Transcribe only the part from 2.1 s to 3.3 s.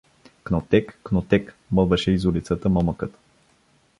из улицата момъкът.